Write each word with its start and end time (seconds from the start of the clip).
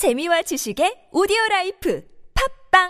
재미와 0.00 0.40
지식의 0.40 1.08
오디오 1.12 1.36
라이프 1.50 2.02
팟빵 2.72 2.88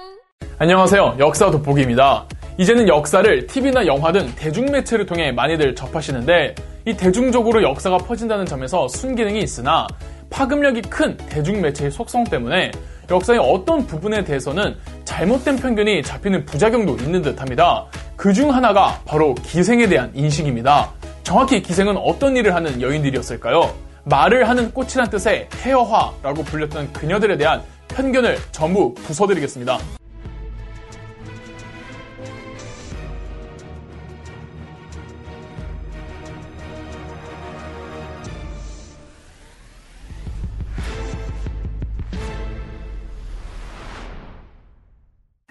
안녕하세요. 0.59 1.17
역사 1.19 1.51
돋보기입니다. 1.51 2.25
이제는 2.57 2.87
역사를 2.87 3.47
TV나 3.49 3.85
영화 3.89 4.13
등 4.13 4.33
대중 4.37 4.67
매체를 4.67 5.07
통해 5.07 5.33
많이들 5.33 5.75
접하시는데 5.75 6.55
이 6.87 6.97
대중적으로 6.97 7.65
역사가 7.65 7.99
퍼진다는 7.99 8.47
점에서 8.47 8.87
순기능이 8.87 9.41
있으나 9.41 9.89
파급력이 10.31 10.83
큰 10.83 11.17
대중 11.29 11.61
매체의 11.61 11.91
속성 11.91 12.23
때문에 12.23 12.71
역사의 13.11 13.41
어떤 13.41 13.85
부분에 13.89 14.23
대해서는 14.23 14.77
잘못된 15.05 15.57
편견이 15.57 16.05
잡히는 16.05 16.45
부작용도 16.45 16.95
있는 17.03 17.23
듯 17.23 17.41
합니다. 17.41 17.87
그 18.17 18.33
중 18.33 18.55
하나가 18.55 19.01
바로 19.05 19.35
기생에 19.35 19.89
대한 19.89 20.13
인식입니다. 20.15 20.93
정확히 21.25 21.61
기생은 21.61 21.97
어떤 21.97 22.37
일을 22.37 22.55
하는 22.55 22.81
여인들이었을까요? 22.81 23.90
말을 24.05 24.49
하는 24.49 24.73
꽃이란 24.73 25.11
뜻의 25.11 25.49
해어화라고 25.55 26.43
불렸던 26.45 26.93
그녀들에 26.93 27.37
대한 27.37 27.63
편견을 27.89 28.37
전부 28.53 28.95
부숴드리겠습니다. 28.95 29.79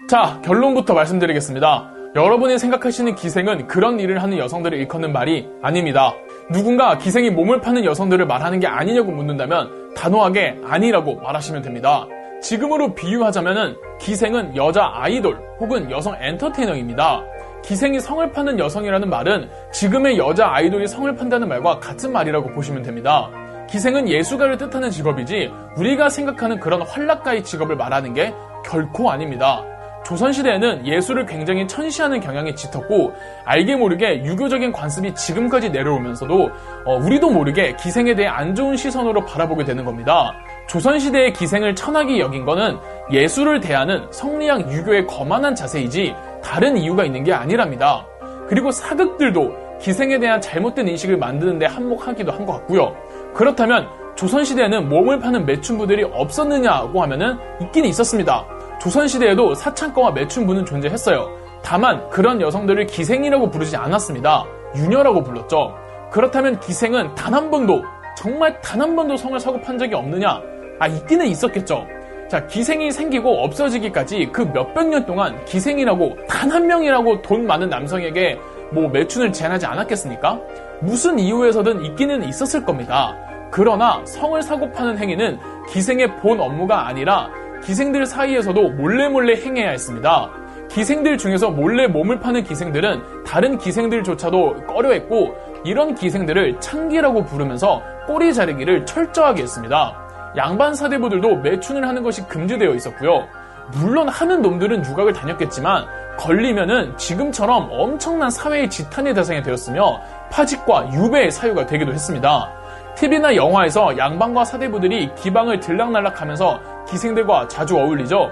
자, 0.08 0.40
결론부터 0.44 0.92
말씀드리겠습니다. 0.92 1.92
여러분이 2.16 2.58
생각하시는 2.58 3.14
기생은 3.14 3.68
그런 3.68 4.00
일을 4.00 4.20
하는 4.20 4.38
여성들을 4.38 4.76
일컫는 4.76 5.12
말이 5.12 5.48
아닙니다. 5.62 6.14
누군가 6.52 6.98
기생이 6.98 7.30
몸을 7.30 7.60
파는 7.60 7.84
여성들을 7.84 8.26
말하는 8.26 8.58
게 8.58 8.66
아니냐고 8.66 9.12
묻는다면 9.12 9.94
단호하게 9.94 10.58
아니라고 10.64 11.16
말하시면 11.20 11.62
됩니다. 11.62 12.06
지금으로 12.42 12.94
비유하자면 12.94 13.76
기생은 14.00 14.56
여자 14.56 14.90
아이돌 14.92 15.38
혹은 15.60 15.88
여성 15.90 16.16
엔터테이너입니다. 16.18 17.22
기생이 17.62 18.00
성을 18.00 18.32
파는 18.32 18.58
여성이라는 18.58 19.08
말은 19.08 19.48
지금의 19.72 20.18
여자 20.18 20.50
아이돌이 20.50 20.88
성을 20.88 21.14
판다는 21.14 21.48
말과 21.48 21.78
같은 21.78 22.10
말이라고 22.10 22.50
보시면 22.50 22.82
됩니다. 22.82 23.30
기생은 23.68 24.08
예술가를 24.08 24.56
뜻하는 24.56 24.90
직업이지 24.90 25.52
우리가 25.76 26.08
생각하는 26.08 26.58
그런 26.58 26.82
활락가의 26.82 27.44
직업을 27.44 27.76
말하는 27.76 28.14
게 28.14 28.34
결코 28.64 29.10
아닙니다. 29.10 29.62
조선시대에는 30.04 30.86
예술을 30.86 31.26
굉장히 31.26 31.68
천시하는 31.68 32.20
경향이 32.20 32.54
짙었고 32.56 33.12
알게 33.44 33.76
모르게 33.76 34.24
유교적인 34.24 34.72
관습이 34.72 35.14
지금까지 35.14 35.70
내려오면서도 35.70 36.50
어, 36.84 36.96
우리도 36.96 37.30
모르게 37.30 37.76
기생에 37.76 38.14
대해 38.14 38.26
안 38.28 38.54
좋은 38.54 38.76
시선으로 38.76 39.24
바라보게 39.24 39.64
되는 39.64 39.84
겁니다. 39.84 40.32
조선시대의 40.68 41.32
기생을 41.32 41.74
천하게 41.74 42.18
여긴 42.18 42.44
거는 42.44 42.78
예술을 43.12 43.60
대하는 43.60 44.06
성리학 44.10 44.72
유교의 44.72 45.06
거만한 45.06 45.54
자세이지 45.54 46.14
다른 46.42 46.76
이유가 46.76 47.04
있는 47.04 47.22
게 47.22 47.32
아니랍니다. 47.32 48.06
그리고 48.48 48.70
사극들도 48.70 49.78
기생에 49.80 50.18
대한 50.18 50.40
잘못된 50.40 50.88
인식을 50.88 51.16
만드는데 51.16 51.66
한몫하기도 51.66 52.32
한 52.32 52.46
것 52.46 52.52
같고요. 52.54 52.94
그렇다면 53.34 53.86
조선시대에는 54.16 54.88
몸을 54.88 55.20
파는 55.20 55.46
매춘부들이 55.46 56.04
없었느냐고 56.12 57.02
하면은 57.02 57.38
있긴 57.62 57.84
있었습니다. 57.86 58.44
조선시대에도 58.80 59.54
사창가와 59.54 60.12
매춘부는 60.12 60.64
존재했어요. 60.64 61.28
다만 61.62 62.08
그런 62.08 62.40
여성들을 62.40 62.86
기생이라고 62.86 63.50
부르지 63.50 63.76
않았습니다. 63.76 64.44
유녀라고 64.74 65.22
불렀죠. 65.22 65.74
그렇다면 66.10 66.58
기생은 66.60 67.14
단 67.14 67.34
한 67.34 67.50
번도 67.50 67.82
정말 68.16 68.60
단 68.60 68.80
한 68.80 68.96
번도 68.96 69.16
성을 69.16 69.38
사고 69.38 69.60
판 69.60 69.78
적이 69.78 69.94
없느냐? 69.94 70.40
아 70.78 70.86
있기는 70.86 71.26
있었겠죠. 71.26 71.86
자 72.28 72.46
기생이 72.46 72.90
생기고 72.92 73.44
없어지기까지 73.44 74.30
그 74.32 74.42
몇백 74.42 74.88
년 74.88 75.04
동안 75.04 75.44
기생이라고 75.44 76.16
단 76.26 76.50
한 76.50 76.66
명이라고 76.66 77.22
돈 77.22 77.46
많은 77.46 77.68
남성에게 77.68 78.38
뭐 78.72 78.88
매춘을 78.88 79.32
제한하지 79.32 79.66
않았겠습니까? 79.66 80.40
무슨 80.80 81.18
이유에서든 81.18 81.84
있기는 81.84 82.24
있었을 82.24 82.64
겁니다. 82.64 83.14
그러나 83.50 84.00
성을 84.06 84.40
사고 84.42 84.70
파는 84.72 84.96
행위는 84.96 85.38
기생의 85.68 86.16
본 86.16 86.40
업무가 86.40 86.86
아니라 86.86 87.28
기생들 87.62 88.06
사이에서도 88.06 88.70
몰래 88.70 89.08
몰래 89.08 89.34
행해야 89.34 89.70
했습니다. 89.70 90.30
기생들 90.70 91.18
중에서 91.18 91.50
몰래 91.50 91.88
몸을 91.88 92.20
파는 92.20 92.44
기생들은 92.44 93.24
다른 93.24 93.58
기생들조차도 93.58 94.66
꺼려했고 94.66 95.36
이런 95.64 95.94
기생들을 95.94 96.60
창기라고 96.60 97.24
부르면서 97.24 97.82
꼬리 98.06 98.32
자르기를 98.32 98.86
철저하게 98.86 99.42
했습니다. 99.42 99.96
양반 100.36 100.74
사대부들도 100.74 101.36
매춘을 101.36 101.86
하는 101.86 102.02
것이 102.02 102.26
금지되어 102.28 102.74
있었고요. 102.74 103.26
물론 103.72 104.08
하는 104.08 104.42
놈들은 104.42 104.84
유학을 104.84 105.12
다녔겠지만 105.12 105.86
걸리면은 106.18 106.96
지금처럼 106.96 107.68
엄청난 107.70 108.30
사회의 108.30 108.68
지탄의 108.68 109.14
대상이 109.14 109.42
되었으며 109.42 110.00
파직과 110.30 110.92
유배의 110.92 111.30
사유가 111.30 111.66
되기도 111.66 111.92
했습니다. 111.92 112.50
TV나 112.96 113.34
영화에서 113.34 113.96
양반과 113.96 114.44
사대부들이 114.44 115.14
기방을 115.14 115.60
들락날락하면서 115.60 116.60
기생들과 116.88 117.48
자주 117.48 117.76
어울리죠. 117.76 118.30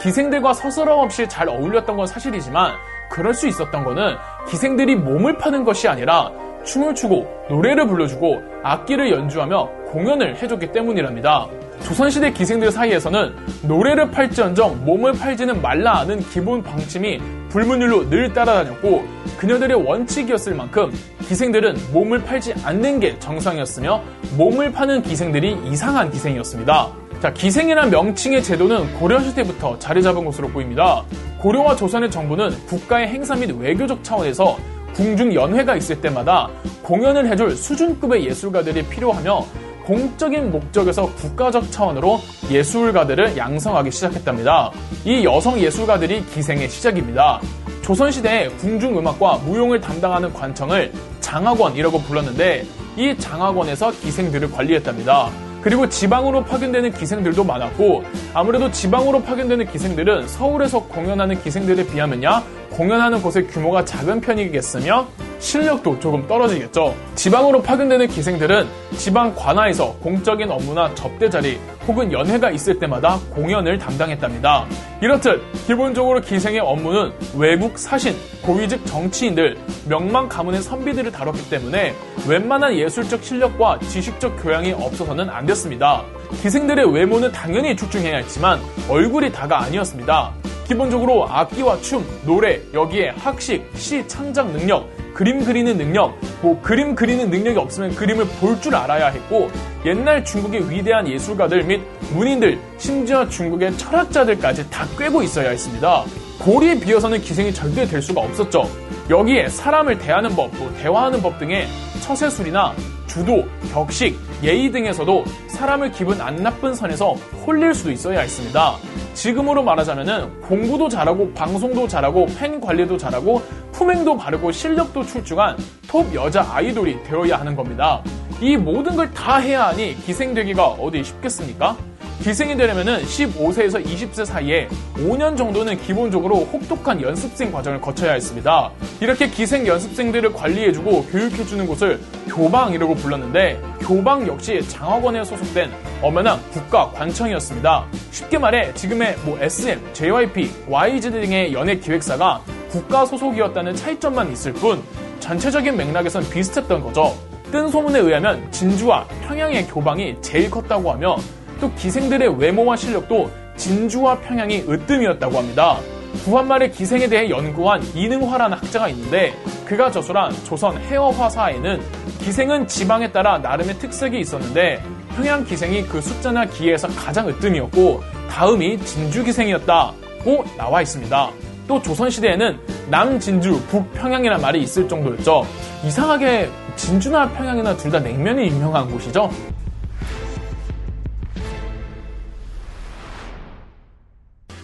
기생들과 0.00 0.54
서스럼 0.54 1.00
없이 1.00 1.28
잘 1.28 1.48
어울렸던 1.48 1.96
건 1.96 2.06
사실이지만 2.06 2.72
그럴 3.10 3.34
수 3.34 3.46
있었던 3.48 3.84
거는 3.84 4.16
기생들이 4.48 4.96
몸을 4.96 5.36
파는 5.36 5.64
것이 5.64 5.88
아니라 5.88 6.30
춤을 6.64 6.94
추고 6.94 7.26
노래를 7.48 7.86
불러주고 7.86 8.42
악기를 8.62 9.10
연주하며 9.10 9.68
공연을 9.86 10.36
해줬기 10.36 10.72
때문이랍니다. 10.72 11.48
조선시대 11.82 12.32
기생들 12.32 12.70
사이에서는 12.70 13.34
노래를 13.62 14.10
팔지언정 14.10 14.84
몸을 14.84 15.12
팔지는 15.12 15.60
말라 15.62 16.00
하는 16.00 16.20
기본 16.20 16.62
방침이 16.62 17.20
불문율로 17.48 18.10
늘 18.10 18.32
따라다녔고 18.32 19.04
그녀들의 19.38 19.84
원칙이었을 19.84 20.54
만큼 20.54 20.92
기생들은 21.26 21.76
몸을 21.92 22.22
팔지 22.22 22.54
않는 22.62 23.00
게 23.00 23.18
정상이었으며 23.18 24.02
몸을 24.36 24.72
파는 24.72 25.02
기생들이 25.02 25.58
이상한 25.64 26.10
기생이었습니다. 26.10 26.92
자, 27.20 27.30
기생이란 27.30 27.90
명칭의 27.90 28.42
제도는 28.42 28.94
고려시대부터 28.94 29.78
자리 29.78 30.02
잡은 30.02 30.24
것으로 30.24 30.48
보입니다. 30.48 31.04
고려와 31.38 31.76
조선의 31.76 32.10
정부는 32.10 32.50
국가의 32.66 33.08
행사 33.08 33.36
및 33.36 33.50
외교적 33.58 34.02
차원에서 34.02 34.56
궁중 34.94 35.34
연회가 35.34 35.76
있을 35.76 36.00
때마다 36.00 36.48
공연을 36.82 37.30
해줄 37.30 37.54
수준급의 37.54 38.24
예술가들이 38.24 38.86
필요하며 38.86 39.44
공적인 39.84 40.50
목적에서 40.50 41.12
국가적 41.14 41.70
차원으로 41.70 42.20
예술가들을 42.50 43.36
양성하기 43.36 43.90
시작했답니다. 43.90 44.70
이 45.04 45.22
여성 45.22 45.60
예술가들이 45.60 46.24
기생의 46.24 46.70
시작입니다. 46.70 47.38
조선시대에 47.82 48.48
궁중음악과 48.48 49.40
무용을 49.44 49.78
담당하는 49.78 50.32
관청을 50.32 50.90
장학원이라고 51.20 52.00
불렀는데 52.00 52.64
이 52.96 53.14
장학원에서 53.18 53.90
기생들을 53.90 54.50
관리했답니다. 54.52 55.49
그리고 55.62 55.88
지방으로 55.88 56.44
파견되는 56.44 56.92
기생들도 56.92 57.44
많았고 57.44 58.04
아무래도 58.32 58.70
지방으로 58.70 59.22
파견되는 59.22 59.70
기생들은 59.70 60.28
서울에서 60.28 60.84
공연하는 60.84 61.42
기생들에 61.42 61.86
비하면야 61.86 62.42
공연하는 62.70 63.22
곳의 63.22 63.46
규모가 63.48 63.84
작은 63.84 64.20
편이겠으며 64.20 65.06
실력도 65.40 65.98
조금 65.98 66.26
떨어지겠죠. 66.28 66.94
지방으로 67.14 67.62
파견되는 67.62 68.06
기생들은 68.08 68.66
지방 68.96 69.34
관아에서 69.34 69.94
공적인 70.00 70.50
업무나 70.50 70.94
접대 70.94 71.28
자리 71.28 71.58
혹은 71.88 72.12
연회가 72.12 72.50
있을 72.50 72.78
때마다 72.78 73.18
공연을 73.30 73.78
담당했답니다. 73.78 74.66
이렇듯 75.00 75.42
기본적으로 75.66 76.20
기생의 76.20 76.60
업무는 76.60 77.12
외국 77.36 77.78
사신, 77.78 78.14
고위직 78.42 78.84
정치인들, 78.86 79.56
명망 79.88 80.28
가문의 80.28 80.60
선비들을 80.62 81.10
다뤘기 81.10 81.48
때문에 81.48 81.94
웬만한 82.28 82.76
예술적 82.76 83.24
실력과 83.24 83.78
지식적 83.80 84.42
교양이 84.42 84.72
없어서는 84.72 85.30
안 85.30 85.46
됐습니다. 85.46 86.04
기생들의 86.42 86.92
외모는 86.94 87.32
당연히 87.32 87.74
출중해야 87.74 88.18
했지만 88.18 88.60
얼굴이 88.88 89.32
다가 89.32 89.62
아니었습니다. 89.62 90.32
기본적으로 90.66 91.26
악기와 91.28 91.80
춤, 91.80 92.06
노래, 92.24 92.60
여기에 92.72 93.14
학식, 93.16 93.68
시 93.74 94.06
창작 94.06 94.52
능력, 94.52 94.88
그림 95.14 95.44
그리는 95.44 95.76
능력, 95.76 96.16
뭐 96.40 96.60
그림 96.62 96.94
그리는 96.94 97.30
능력이 97.30 97.58
없으면 97.58 97.94
그림을 97.94 98.26
볼 98.40 98.60
줄 98.60 98.74
알아야 98.74 99.08
했고 99.08 99.50
옛날 99.86 100.24
중국의 100.24 100.70
위대한 100.70 101.08
예술가들 101.08 101.64
및 101.64 101.80
문인들, 102.12 102.58
심지어 102.78 103.28
중국의 103.28 103.76
철학자들까지 103.78 104.68
다 104.70 104.86
꿰고 104.98 105.22
있어야 105.22 105.50
했습니다. 105.50 106.04
고리에 106.40 106.78
비어서는 106.80 107.20
기생이 107.20 107.52
절대 107.52 107.84
될 107.86 108.02
수가 108.02 108.20
없었죠. 108.22 108.68
여기에 109.08 109.48
사람을 109.48 109.98
대하는 109.98 110.34
법, 110.36 110.50
또 110.58 110.72
대화하는 110.74 111.20
법 111.22 111.38
등의 111.38 111.66
처세술이나 112.00 112.74
주도, 113.06 113.44
격식, 113.72 114.18
예의 114.42 114.70
등에서도 114.70 115.24
사람을 115.48 115.90
기분 115.90 116.20
안 116.20 116.36
나쁜 116.36 116.74
선에서 116.74 117.14
홀릴 117.44 117.74
수도 117.74 117.90
있어야 117.90 118.20
했습니다. 118.20 118.76
지금으로 119.14 119.62
말하자면 119.64 120.40
공부도 120.42 120.88
잘하고 120.88 121.32
방송도 121.34 121.88
잘하고 121.88 122.26
팬 122.38 122.60
관리도 122.60 122.96
잘하고 122.96 123.42
품행도 123.80 124.14
바르고 124.18 124.52
실력도 124.52 125.06
출중한 125.06 125.56
톱 125.88 126.14
여자 126.14 126.46
아이돌이 126.52 127.02
되어야 127.02 127.40
하는 127.40 127.56
겁니다. 127.56 128.02
이 128.38 128.54
모든 128.54 128.94
걸 128.94 129.10
다 129.14 129.38
해야 129.38 129.68
하니 129.68 129.96
기생되기가 130.04 130.66
어디 130.66 131.02
쉽겠습니까? 131.02 131.78
기생이 132.22 132.58
되려면 132.58 132.84
15세에서 133.02 133.82
20세 133.82 134.26
사이에 134.26 134.68
5년 134.96 135.34
정도는 135.34 135.78
기본적으로 135.80 136.40
혹독한 136.52 137.00
연습생 137.00 137.50
과정을 137.50 137.80
거쳐야 137.80 138.12
했습니다. 138.12 138.70
이렇게 139.00 139.30
기생 139.30 139.66
연습생들을 139.66 140.34
관리해주고 140.34 141.06
교육해주는 141.06 141.66
곳을 141.66 141.98
교방이라고 142.28 142.94
불렀는데 142.96 143.62
교방 143.80 144.26
역시 144.26 144.60
장학원에 144.68 145.24
소속된 145.24 145.70
엄연한 146.02 146.38
국가 146.50 146.90
관청이었습니다. 146.90 147.86
쉽게 148.10 148.36
말해 148.36 148.74
지금의 148.74 149.16
뭐 149.24 149.38
SM, 149.40 149.80
JYP, 149.94 150.50
YG 150.68 151.10
등의 151.10 151.54
연예 151.54 151.76
기획사가 151.76 152.42
국가 152.70 153.04
소속이었다는 153.04 153.74
차이점만 153.74 154.32
있을 154.32 154.52
뿐 154.52 154.82
전체적인 155.18 155.76
맥락에선 155.76 156.28
비슷했던 156.30 156.82
거죠. 156.82 157.14
뜬 157.50 157.68
소문에 157.68 157.98
의하면 157.98 158.50
진주와 158.52 159.04
평양의 159.26 159.66
교방이 159.66 160.16
제일 160.20 160.50
컸다고 160.50 160.92
하며 160.92 161.16
또 161.60 161.72
기생들의 161.74 162.38
외모와 162.38 162.76
실력도 162.76 163.30
진주와 163.56 164.20
평양이 164.20 164.64
으뜸이었다고 164.68 165.36
합니다. 165.36 165.78
구한말의 166.24 166.72
기생에 166.72 167.08
대해 167.08 167.28
연구한 167.28 167.82
이능화라는 167.94 168.56
학자가 168.56 168.88
있는데 168.88 169.34
그가 169.64 169.90
저술한 169.90 170.32
조선 170.44 170.78
해어화사에는 170.78 171.80
기생은 172.20 172.66
지방에 172.66 173.12
따라 173.12 173.38
나름의 173.38 173.78
특색이 173.78 174.18
있었는데 174.18 174.82
평양 175.16 175.44
기생이 175.44 175.82
그 175.86 176.00
숫자나 176.00 176.46
기에서 176.46 176.88
가장 176.88 177.28
으뜸이었고 177.28 178.02
다음이 178.30 178.78
진주 178.84 179.24
기생이었다고 179.24 180.44
나와 180.56 180.82
있습니다. 180.82 181.30
또 181.70 181.80
조선시대에는 181.80 182.58
남진주, 182.90 183.62
북평양이라는 183.68 184.42
말이 184.42 184.60
있을 184.60 184.88
정도였죠. 184.88 185.46
이상하게 185.84 186.50
진주나 186.74 187.28
평양이나 187.28 187.76
둘 187.76 187.92
다 187.92 188.00
냉면이 188.00 188.48
유명한 188.48 188.90
곳이죠. 188.90 189.30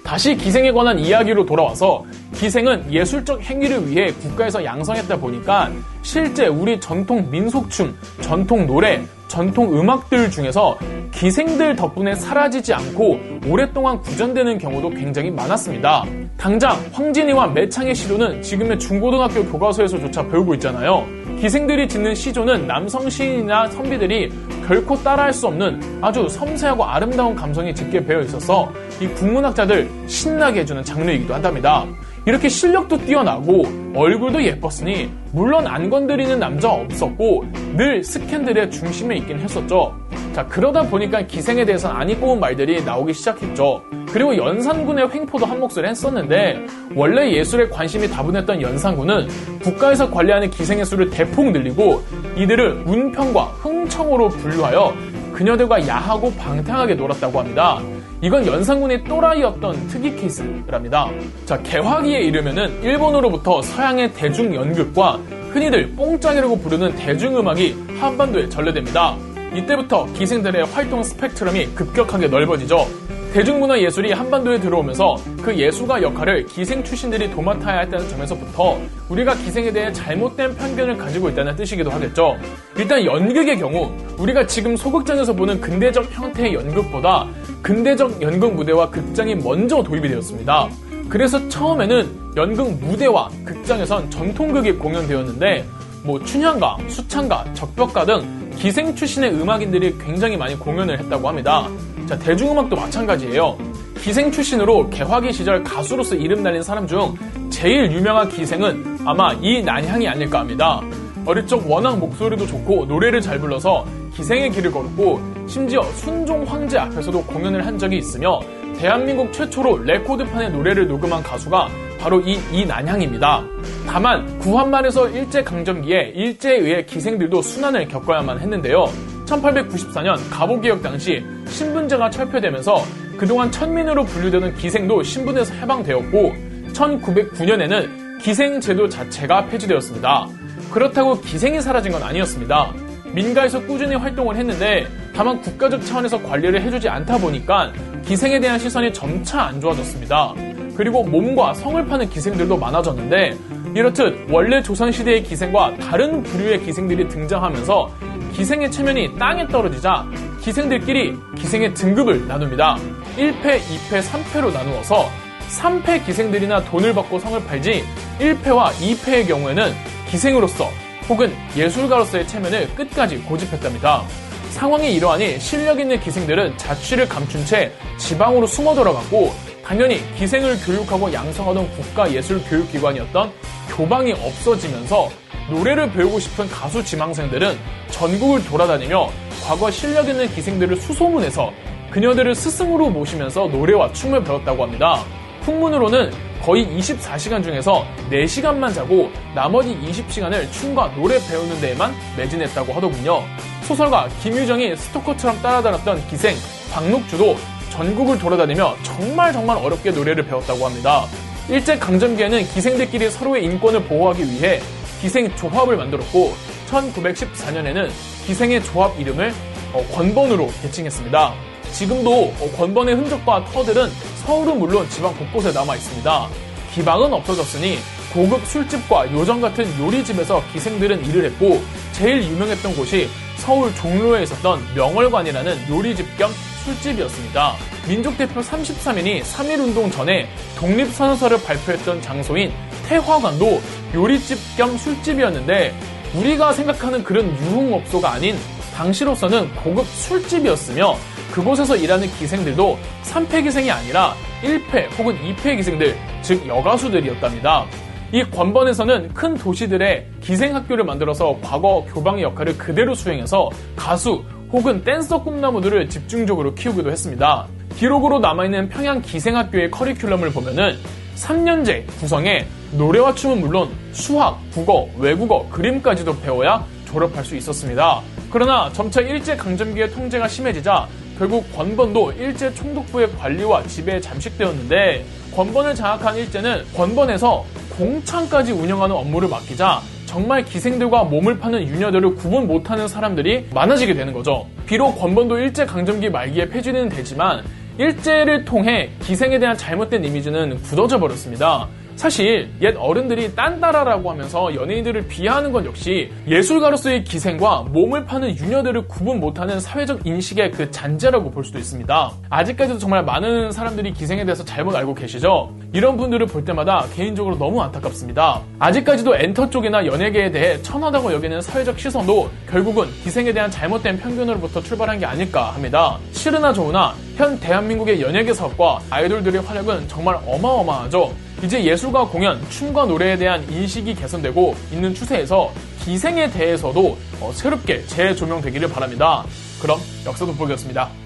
다시 0.02 0.36
기생에 0.36 0.72
관한 0.72 0.98
이야기로 0.98 1.46
돌아와서 1.46 2.04
기생은 2.34 2.92
예술적 2.92 3.40
행위를 3.40 3.88
위해 3.88 4.06
국가에서 4.12 4.64
양성했다 4.64 5.16
보니까 5.18 5.70
실제 6.02 6.48
우리 6.48 6.80
전통 6.80 7.30
민속춤, 7.30 7.96
전통 8.20 8.66
노래, 8.66 9.04
전통 9.28 9.78
음악들 9.78 10.30
중에서 10.30 10.78
기생들 11.12 11.76
덕분에 11.76 12.14
사라지지 12.14 12.74
않고 12.74 13.18
오랫동안 13.48 14.00
구전되는 14.00 14.58
경우도 14.58 14.90
굉장히 14.90 15.30
많았습니다. 15.30 16.04
당장 16.36 16.76
황진이와 16.92 17.48
매창의 17.48 17.94
시조는 17.94 18.42
지금의 18.42 18.78
중고등학교 18.78 19.44
교과서에서조차 19.46 20.26
배우고 20.28 20.54
있잖아요. 20.54 21.06
기생들이 21.40 21.86
짓는 21.88 22.14
시조는 22.14 22.66
남성 22.66 23.08
시인이나 23.08 23.68
선비들이 23.68 24.32
결코 24.66 24.96
따라할 25.02 25.32
수 25.32 25.46
없는 25.46 25.98
아주 26.00 26.28
섬세하고 26.28 26.84
아름다운 26.84 27.34
감성이 27.34 27.74
짙게 27.74 28.04
배어 28.04 28.20
있어서 28.20 28.72
이 29.00 29.06
국문학자들 29.06 29.88
신나게 30.06 30.60
해주는 30.60 30.82
장르이기도 30.82 31.34
한답니다. 31.34 31.86
이렇게 32.26 32.48
실력도 32.48 32.98
뛰어나고 32.98 33.92
얼굴도 33.94 34.42
예뻤으니 34.42 35.08
물론 35.30 35.64
안 35.64 35.88
건드리는 35.88 36.40
남자 36.40 36.72
없었고 36.72 37.44
늘 37.76 38.02
스캔들의 38.02 38.72
중심에 38.72 39.18
있긴 39.18 39.38
했었죠. 39.38 39.96
자 40.34 40.44
그러다 40.44 40.82
보니까 40.82 41.22
기생에 41.22 41.64
대해서는 41.64 41.94
안 41.94 42.10
이쁜 42.10 42.40
말들이 42.40 42.84
나오기 42.84 43.14
시작했죠. 43.14 43.80
그리고 44.10 44.36
연산군의 44.36 45.08
횡포도 45.08 45.46
한 45.46 45.60
몫을 45.60 45.88
했었는데 45.88 46.66
원래 46.96 47.30
예술에 47.30 47.68
관심이 47.68 48.08
다분했던 48.08 48.60
연산군은 48.60 49.28
국가에서 49.62 50.10
관리하는 50.10 50.50
기생의 50.50 50.84
수를 50.84 51.08
대폭 51.08 51.52
늘리고 51.52 52.02
이들을 52.36 52.82
운평과 52.86 53.44
흥청으로 53.60 54.30
분류하여 54.30 54.94
그녀들과 55.32 55.86
야하고 55.86 56.32
방탕하게 56.32 56.94
놀았다고 56.94 57.38
합니다. 57.38 57.80
이건 58.26 58.44
연산군의 58.44 59.04
또라이였던 59.04 59.86
특이 59.86 60.16
케이스랍니다. 60.16 61.08
자, 61.44 61.62
개화기에 61.62 62.22
이르면은 62.22 62.82
일본으로부터 62.82 63.62
서양의 63.62 64.14
대중 64.14 64.52
연극과 64.52 65.20
흔히들 65.52 65.94
뽕짝이라고 65.94 66.58
부르는 66.58 66.96
대중음악이 66.96 67.76
한반도에 68.00 68.48
전래됩니다. 68.48 69.16
이때부터 69.54 70.06
기생들의 70.12 70.64
활동 70.64 71.04
스펙트럼이 71.04 71.66
급격하게 71.66 72.26
넓어지죠. 72.26 72.88
대중문화 73.32 73.78
예술이 73.78 74.12
한반도에 74.12 74.58
들어오면서 74.58 75.16
그 75.42 75.54
예술가 75.54 76.02
역할을 76.02 76.46
기생 76.46 76.82
출신들이 76.82 77.30
도맡아야 77.30 77.80
했다는 77.80 78.08
점에서부터 78.08 78.78
우리가 79.08 79.34
기생에 79.34 79.70
대해 79.70 79.92
잘못된 79.92 80.56
편견을 80.56 80.96
가지고 80.96 81.28
있다는 81.28 81.54
뜻이기도 81.54 81.90
하겠죠. 81.90 82.34
일단 82.78 83.04
연극의 83.04 83.58
경우 83.58 83.94
우리가 84.18 84.46
지금 84.46 84.74
소극장에서 84.74 85.34
보는 85.34 85.60
근대적 85.60 86.10
형태의 86.10 86.54
연극보다 86.54 87.28
근대적 87.66 88.22
연극 88.22 88.54
무대와 88.54 88.90
극장이 88.90 89.34
먼저 89.34 89.82
도입이 89.82 90.08
되었습니다. 90.08 90.68
그래서 91.08 91.48
처음에는 91.48 92.34
연극 92.36 92.70
무대와 92.78 93.28
극장에선 93.44 94.08
전통극이 94.08 94.74
공연되었는데 94.74 95.66
뭐 96.04 96.22
춘향가, 96.22 96.76
수창가, 96.86 97.44
적벽가 97.54 98.04
등 98.04 98.52
기생 98.56 98.94
출신의 98.94 99.34
음악인들이 99.34 99.98
굉장히 99.98 100.36
많이 100.36 100.56
공연을 100.56 101.00
했다고 101.00 101.26
합니다. 101.26 101.68
자, 102.06 102.16
대중음악도 102.16 102.76
마찬가지예요. 102.76 103.58
기생 103.98 104.30
출신으로 104.30 104.88
개화기 104.88 105.32
시절 105.32 105.64
가수로서 105.64 106.14
이름 106.14 106.44
날린 106.44 106.62
사람 106.62 106.86
중 106.86 107.16
제일 107.50 107.90
유명한 107.90 108.28
기생은 108.28 108.98
아마 109.04 109.32
이 109.42 109.60
난향이 109.60 110.06
아닐까 110.06 110.38
합니다. 110.38 110.80
어릴 111.24 111.44
적 111.48 111.68
워낙 111.68 111.98
목소리도 111.98 112.46
좋고 112.46 112.86
노래를 112.86 113.20
잘 113.20 113.40
불러서 113.40 113.84
기생의 114.14 114.52
길을 114.52 114.70
걸었고 114.70 115.35
심지어 115.46 115.82
순종 115.94 116.42
황제 116.44 116.78
앞에서도 116.78 117.22
공연을 117.24 117.64
한 117.64 117.78
적이 117.78 117.98
있으며 117.98 118.40
대한민국 118.78 119.32
최초로 119.32 119.78
레코드판의 119.84 120.50
노래를 120.50 120.88
녹음한 120.88 121.22
가수가 121.22 121.68
바로 122.00 122.20
이 122.20 122.38
이난향입니다. 122.52 123.44
다만 123.86 124.38
구한말에서 124.38 125.08
일제강점기에 125.08 126.12
일제에 126.14 126.58
의해 126.58 126.84
기생들도 126.84 127.40
순환을 127.40 127.88
겪어야만 127.88 128.40
했는데요. 128.40 128.84
1894년 129.26 130.16
갑오개혁 130.30 130.82
당시 130.82 131.24
신분제가 131.46 132.10
철폐되면서 132.10 132.82
그동안 133.16 133.50
천민으로 133.50 134.04
분류되는 134.04 134.54
기생도 134.56 135.02
신분에서 135.02 135.54
해방되었고 135.54 136.34
1909년에는 136.72 138.20
기생제도 138.20 138.88
자체가 138.88 139.46
폐지되었습니다. 139.46 140.28
그렇다고 140.70 141.20
기생이 141.20 141.60
사라진 141.60 141.92
건 141.92 142.02
아니었습니다. 142.02 142.74
민가에서 143.14 143.62
꾸준히 143.62 143.94
활동을 143.94 144.36
했는데 144.36 144.86
다만 145.16 145.40
국가적 145.40 145.82
차원에서 145.82 146.22
관리를 146.22 146.60
해주지 146.60 146.90
않다 146.90 147.16
보니까 147.16 147.72
기생에 148.04 148.38
대한 148.38 148.58
시선이 148.58 148.92
점차 148.92 149.44
안 149.44 149.58
좋아졌습니다. 149.62 150.34
그리고 150.76 151.02
몸과 151.02 151.54
성을 151.54 151.82
파는 151.86 152.10
기생들도 152.10 152.58
많아졌는데 152.58 153.34
이렇듯 153.74 154.26
원래 154.30 154.62
조선시대의 154.62 155.22
기생과 155.22 155.78
다른 155.78 156.22
부류의 156.22 156.62
기생들이 156.62 157.08
등장하면서 157.08 157.90
기생의 158.34 158.70
체면이 158.70 159.18
땅에 159.18 159.46
떨어지자 159.48 160.06
기생들끼리 160.42 161.16
기생의 161.34 161.72
등급을 161.72 162.28
나눕니다. 162.28 162.76
1패, 163.16 163.58
2패, 163.58 164.02
3패로 164.02 164.52
나누어서 164.52 165.08
3패 165.48 166.04
기생들이나 166.04 166.62
돈을 166.64 166.92
받고 166.92 167.18
성을 167.18 167.42
팔지 167.46 167.84
1패와 168.18 168.68
2패의 168.72 169.26
경우에는 169.26 169.72
기생으로서 170.10 170.68
혹은 171.08 171.32
예술가로서의 171.56 172.26
체면을 172.26 172.68
끝까지 172.74 173.18
고집했답니다. 173.18 174.02
상황이 174.50 174.94
이러하니 174.94 175.38
실력 175.38 175.78
있는 175.78 176.00
기생들은 176.00 176.56
자취를 176.56 177.08
감춘 177.08 177.44
채 177.44 177.72
지방으로 177.98 178.46
숨어 178.46 178.74
들어갔고 178.74 179.32
당연히 179.64 180.00
기생을 180.16 180.58
교육하고 180.64 181.12
양성하던 181.12 181.70
국가예술교육기관이었던 181.72 183.32
교방이 183.76 184.12
없어지면서 184.12 185.10
노래를 185.50 185.92
배우고 185.92 186.18
싶은 186.18 186.48
가수 186.48 186.82
지망생들은 186.84 187.56
전국을 187.90 188.44
돌아다니며 188.44 189.10
과거 189.44 189.70
실력 189.70 190.08
있는 190.08 190.28
기생들을 190.28 190.76
수소문해서 190.76 191.52
그녀들을 191.90 192.34
스승으로 192.34 192.90
모시면서 192.90 193.46
노래와 193.46 193.92
춤을 193.92 194.24
배웠다고 194.24 194.62
합니다. 194.62 195.04
풍문으로는 195.46 196.10
거의 196.42 196.66
24시간 196.66 197.42
중에서 197.42 197.86
4시간만 198.10 198.74
자고 198.74 199.10
나머지 199.34 199.78
20시간을 199.78 200.50
춤과 200.50 200.94
노래 200.96 201.18
배우는 201.18 201.60
데에만 201.60 201.94
매진했다고 202.16 202.72
하더군요. 202.72 203.22
소설가 203.62 204.08
김유정이 204.22 204.76
스토커처럼 204.76 205.40
따라다녔던 205.40 206.08
기생 206.08 206.36
박록주도 206.72 207.36
전국을 207.70 208.18
돌아다니며 208.18 208.76
정말 208.82 209.32
정말 209.32 209.56
어렵게 209.58 209.92
노래를 209.92 210.26
배웠다고 210.26 210.66
합니다. 210.66 211.04
일제강점기에는 211.48 212.42
기생들끼리 212.48 213.10
서로의 213.10 213.44
인권을 213.44 213.84
보호하기 213.84 214.24
위해 214.24 214.60
기생 215.00 215.32
조합을 215.36 215.76
만들었고 215.76 216.34
1914년에는 216.68 217.88
기생의 218.26 218.64
조합 218.64 218.98
이름을 218.98 219.32
어, 219.72 219.84
권번으로 219.94 220.48
개칭했습니다. 220.62 221.34
지금도 221.72 222.32
어, 222.40 222.50
권번의 222.56 222.94
흔적과 222.96 223.44
터들은 223.44 223.88
서울은 224.26 224.58
물론 224.58 224.88
지방 224.90 225.14
곳곳에 225.16 225.52
남아 225.52 225.76
있습니다. 225.76 226.28
기방은 226.74 227.12
없어졌으니 227.12 227.78
고급 228.12 228.44
술집과 228.44 229.12
요정 229.12 229.40
같은 229.40 229.64
요리집에서 229.78 230.42
기생들은 230.52 231.04
일을 231.04 231.26
했고 231.26 231.62
제일 231.92 232.24
유명했던 232.24 232.74
곳이 232.74 233.08
서울 233.36 233.72
종로에 233.76 234.24
있었던 234.24 234.74
명월관이라는 234.74 235.68
요리집 235.70 236.18
겸 236.18 236.32
술집이었습니다. 236.64 237.54
민족 237.86 238.18
대표 238.18 238.40
33인이 238.40 239.22
3.1운동 239.22 239.92
전에 239.92 240.28
독립선언서를 240.58 241.44
발표했던 241.44 242.02
장소인 242.02 242.52
태화관도 242.88 243.62
요리집 243.94 244.56
겸 244.56 244.76
술집이었는데 244.76 245.72
우리가 246.16 246.52
생각하는 246.52 247.04
그런 247.04 247.28
유흥업소가 247.28 248.10
아닌 248.10 248.36
당시로서는 248.74 249.54
고급 249.54 249.86
술집이었으며 249.86 250.96
그곳에서 251.32 251.76
일하는 251.76 252.08
기생들도 252.08 252.78
3패 253.02 253.42
기생이 253.42 253.70
아니라 253.70 254.14
1패 254.42 254.98
혹은 254.98 255.16
2패 255.18 255.56
기생들, 255.56 255.96
즉 256.22 256.46
여가수들이었답니다. 256.46 257.66
이 258.12 258.22
권번에서는 258.22 259.12
큰 259.14 259.34
도시들의 259.34 260.06
기생학교를 260.20 260.84
만들어서 260.84 261.38
과거 261.42 261.84
교방의 261.92 262.22
역할을 262.22 262.56
그대로 262.56 262.94
수행해서 262.94 263.50
가수 263.74 264.24
혹은 264.52 264.82
댄서 264.84 265.22
꿈나무들을 265.22 265.88
집중적으로 265.88 266.54
키우기도 266.54 266.90
했습니다. 266.90 267.46
기록으로 267.76 268.20
남아있는 268.20 268.68
평양 268.68 269.02
기생학교의 269.02 269.70
커리큘럼을 269.70 270.32
보면은 270.32 270.76
3년제 271.16 271.86
구성에 271.98 272.46
노래와 272.72 273.14
춤은 273.14 273.40
물론 273.40 273.70
수학, 273.92 274.38
국어, 274.52 274.88
외국어, 274.98 275.48
그림까지도 275.50 276.20
배워야 276.20 276.64
졸업할 276.86 277.24
수 277.24 277.36
있었습니다. 277.36 278.00
그러나 278.30 278.70
점차 278.72 279.00
일제강점기의 279.00 279.90
통제가 279.90 280.28
심해지자 280.28 280.86
결국 281.18 281.50
권번도 281.54 282.12
일제 282.12 282.52
총독부의 282.52 283.12
관리와 283.18 283.62
지배에 283.62 284.00
잠식되었는데 284.00 285.04
권번을 285.34 285.74
장악한 285.74 286.16
일제는 286.16 286.64
권번에서 286.74 287.44
공창까지 287.76 288.52
운영하는 288.52 288.94
업무를 288.94 289.28
맡기자 289.28 289.80
정말 290.06 290.44
기생들과 290.44 291.04
몸을 291.04 291.38
파는 291.38 291.66
유녀들을 291.66 292.14
구분 292.14 292.46
못하는 292.46 292.86
사람들이 292.88 293.46
많아지게 293.52 293.94
되는 293.94 294.12
거죠. 294.12 294.46
비록 294.66 294.98
권번도 294.98 295.38
일제 295.38 295.66
강점기 295.66 296.10
말기에 296.10 296.48
폐지는 296.48 296.88
되지만 296.88 297.44
일제를 297.78 298.44
통해 298.44 298.90
기생에 299.02 299.38
대한 299.38 299.56
잘못된 299.56 300.04
이미지는 300.04 300.56
굳어져 300.62 300.98
버렸습니다. 300.98 301.68
사실 301.96 302.50
옛 302.60 302.76
어른들이 302.78 303.34
딴따라라고 303.34 304.10
하면서 304.10 304.54
연예인들을 304.54 305.08
비하하는 305.08 305.50
건 305.50 305.64
역시 305.64 306.12
예술가로서의 306.28 307.04
기생과 307.04 307.68
몸을 307.70 308.04
파는 308.04 308.36
유녀들을 308.36 308.86
구분 308.86 309.18
못하는 309.18 309.58
사회적 309.58 310.06
인식의 310.06 310.52
그 310.52 310.70
잔재라고 310.70 311.30
볼 311.30 311.42
수도 311.42 311.58
있습니다. 311.58 312.12
아직까지도 312.28 312.78
정말 312.78 313.02
많은 313.02 313.50
사람들이 313.50 313.94
기생에 313.94 314.24
대해서 314.24 314.44
잘못 314.44 314.76
알고 314.76 314.94
계시죠? 314.94 315.54
이런 315.72 315.96
분들을 315.96 316.26
볼 316.26 316.44
때마다 316.44 316.86
개인적으로 316.94 317.38
너무 317.38 317.62
안타깝습니다. 317.62 318.42
아직까지도 318.58 319.16
엔터 319.16 319.48
쪽이나 319.48 319.86
연예계에 319.86 320.30
대해 320.30 320.60
천하다고 320.62 321.14
여기는 321.14 321.40
사회적 321.40 321.78
시선도 321.78 322.28
결국은 322.48 322.86
기생에 323.02 323.32
대한 323.32 323.50
잘못된 323.50 323.98
편견으로부터 323.98 324.60
출발한 324.62 324.98
게 324.98 325.06
아닐까 325.06 325.50
합니다. 325.54 325.98
싫으나 326.12 326.52
좋으나 326.52 326.94
현 327.16 327.40
대한민국의 327.40 328.02
연예계 328.02 328.34
사업과 328.34 328.80
아이돌들의 328.90 329.40
활약은 329.40 329.88
정말 329.88 330.18
어마어마하죠. 330.26 331.25
이제 331.42 331.62
예술과 331.64 332.06
공연, 332.06 332.40
춤과 332.48 332.86
노래에 332.86 333.16
대한 333.16 333.44
인식이 333.50 333.94
개선되고 333.94 334.56
있는 334.72 334.94
추세에서 334.94 335.52
기생에 335.84 336.30
대해서도 336.30 336.96
어, 337.20 337.30
새롭게 337.32 337.84
재조명되기를 337.86 338.68
바랍니다. 338.70 339.24
그럼 339.60 339.78
역사 340.06 340.24
돋보기였습니다. 340.24 341.05